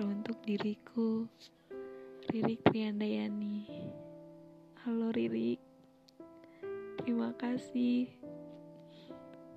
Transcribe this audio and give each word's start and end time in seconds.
Teruntuk 0.00 0.40
diriku, 0.48 1.28
Ririk 2.32 2.64
Triandayani. 2.72 3.68
Halo 4.80 5.12
Ririk, 5.12 5.60
terima 6.96 7.36
kasih. 7.36 8.08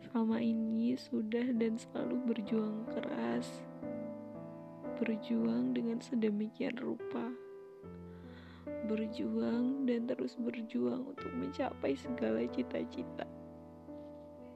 Selama 0.00 0.40
ini 0.40 0.96
sudah 0.96 1.44
dan 1.44 1.76
selalu 1.76 2.24
berjuang 2.24 2.88
keras, 2.88 3.60
berjuang 4.96 5.76
dengan 5.76 6.00
sedemikian 6.00 6.72
rupa, 6.80 7.28
berjuang 8.88 9.84
dan 9.84 10.08
terus 10.08 10.40
berjuang 10.40 11.04
untuk 11.04 11.28
mencapai 11.36 11.92
segala 11.92 12.40
cita-cita. 12.48 13.28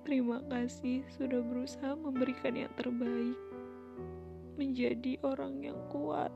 Terima 0.08 0.40
kasih 0.48 1.04
sudah 1.12 1.44
berusaha 1.44 1.92
memberikan 1.92 2.56
yang 2.56 2.72
terbaik 2.72 3.36
menjadi 4.54 5.18
orang 5.26 5.62
yang 5.62 5.78
kuat, 5.90 6.30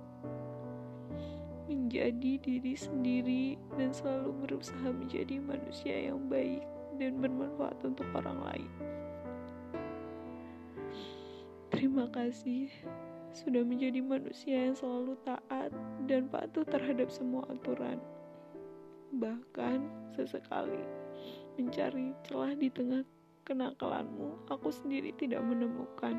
menjadi 1.70 2.40
diri 2.40 2.74
sendiri, 2.74 3.46
dan 3.78 3.94
selalu 3.94 4.34
berusaha 4.46 4.88
menjadi 4.90 5.38
manusia 5.38 6.10
yang 6.10 6.26
baik 6.26 6.64
dan 6.98 7.22
bermanfaat 7.22 7.78
untuk 7.86 8.06
orang 8.16 8.38
lain. 8.42 8.70
Terima 11.70 12.10
kasih 12.10 12.66
sudah 13.30 13.62
menjadi 13.62 14.02
manusia 14.02 14.66
yang 14.66 14.74
selalu 14.74 15.14
taat 15.22 15.70
dan 16.10 16.26
patuh 16.26 16.66
terhadap 16.66 17.06
semua 17.12 17.46
aturan. 17.46 18.02
Bahkan 19.14 19.78
sesekali 20.18 20.82
mencari 21.54 22.14
celah 22.26 22.54
di 22.58 22.66
tengah 22.72 23.06
kenakalanmu, 23.46 24.50
aku 24.50 24.68
sendiri 24.74 25.14
tidak 25.16 25.44
menemukan. 25.44 26.18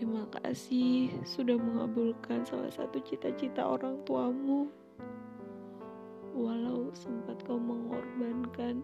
Terima 0.00 0.24
kasih 0.32 1.12
sudah 1.28 1.60
mengabulkan 1.60 2.40
salah 2.48 2.72
satu 2.72 3.04
cita-cita 3.04 3.60
orang 3.60 4.00
tuamu. 4.08 4.72
Walau 6.32 6.88
sempat 6.96 7.36
kau 7.44 7.60
mengorbankan 7.60 8.80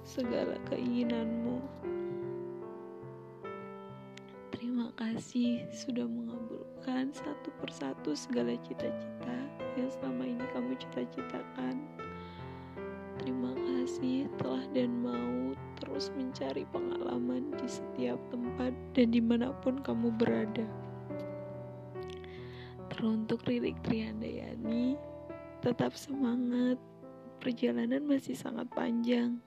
segala 0.00 0.56
keinginanmu. 0.72 1.60
Terima 4.56 4.88
kasih 4.96 5.68
sudah 5.68 6.08
mengabulkan 6.08 7.12
satu 7.12 7.52
persatu 7.60 8.16
segala 8.16 8.56
cita-cita 8.64 9.36
yang 9.76 9.92
selama 10.00 10.24
ini 10.24 10.44
kamu 10.56 10.80
cita-citakan. 10.80 11.76
Terima 13.20 13.52
kasih 13.52 14.32
telah 14.40 14.64
dan 14.72 14.96
mau 14.96 15.52
terus 15.86 16.10
mencari 16.18 16.66
pengalaman 16.74 17.54
di 17.62 17.70
setiap 17.70 18.18
tempat 18.34 18.74
dan 18.90 19.14
di 19.14 19.22
mana 19.22 19.54
pun 19.62 19.78
kamu 19.78 20.10
berada. 20.18 20.66
Teruntuk 22.90 23.46
Ririk 23.46 23.78
Triandayani, 23.86 24.98
tetap 25.62 25.94
semangat. 25.94 26.74
Perjalanan 27.38 28.02
masih 28.02 28.34
sangat 28.34 28.66
panjang. 28.74 29.38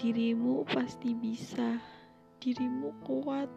Dirimu 0.00 0.64
pasti 0.72 1.12
bisa. 1.12 1.76
Dirimu 2.40 2.96
kuat. 3.04 3.52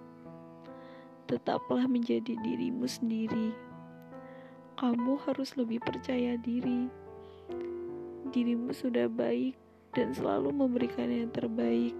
Tetaplah 1.31 1.87
menjadi 1.87 2.35
dirimu 2.43 2.83
sendiri. 2.91 3.55
Kamu 4.75 5.15
harus 5.23 5.55
lebih 5.55 5.79
percaya 5.79 6.35
diri. 6.43 6.91
Dirimu 8.35 8.75
sudah 8.75 9.07
baik 9.07 9.64
dan 9.95 10.11
selalu 10.11 10.51
memberikan 10.51 11.07
yang 11.07 11.31
terbaik, 11.31 11.95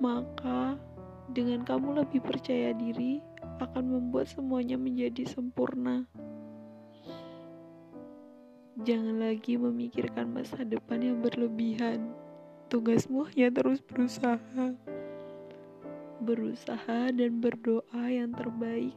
maka 0.00 0.80
dengan 1.28 1.62
kamu 1.68 2.02
lebih 2.02 2.24
percaya 2.24 2.72
diri 2.72 3.20
akan 3.60 3.84
membuat 4.00 4.32
semuanya 4.32 4.80
menjadi 4.80 5.28
sempurna. 5.28 6.08
Jangan 8.82 9.20
lagi 9.20 9.60
memikirkan 9.60 10.32
masa 10.32 10.64
depan 10.64 10.98
yang 11.04 11.20
berlebihan. 11.20 12.10
Tugasmu 12.72 13.28
hanya 13.30 13.52
terus 13.52 13.84
berusaha. 13.84 14.74
Berusaha 16.24 17.12
dan 17.12 17.38
berdoa 17.38 18.04
yang 18.08 18.32
terbaik 18.32 18.96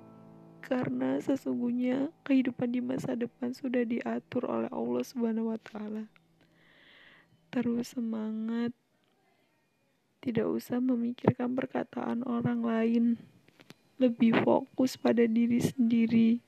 karena 0.65 1.21
sesungguhnya 1.21 2.09
kehidupan 2.25 2.73
di 2.73 2.81
masa 2.81 3.13
depan 3.13 3.53
sudah 3.53 3.85
diatur 3.85 4.49
oleh 4.49 4.71
Allah 4.73 5.03
Subhanahu 5.05 5.53
wa 5.53 5.59
taala 5.61 6.09
terus 7.55 7.95
semangat. 7.95 8.75
Tidak 10.19 10.43
usah 10.43 10.83
memikirkan 10.83 11.55
perkataan 11.55 12.27
orang 12.27 12.59
lain. 12.59 13.05
Lebih 13.95 14.43
fokus 14.43 14.99
pada 14.99 15.23
diri 15.23 15.63
sendiri. 15.63 16.43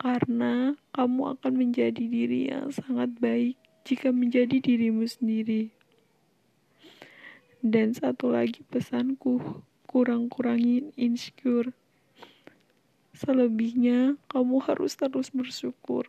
Karena 0.00 0.72
kamu 0.96 1.36
akan 1.36 1.52
menjadi 1.52 2.08
diri 2.08 2.48
yang 2.48 2.72
sangat 2.72 3.12
baik 3.20 3.60
jika 3.84 4.08
menjadi 4.16 4.56
dirimu 4.64 5.04
sendiri. 5.04 5.68
Dan 7.60 7.92
satu 7.92 8.32
lagi 8.32 8.64
pesanku, 8.72 9.60
kurang-kurangin 9.84 10.96
insecure. 10.96 11.76
Selebihnya, 13.12 14.16
kamu 14.32 14.56
harus 14.64 14.96
terus 14.96 15.28
bersyukur. 15.28 16.08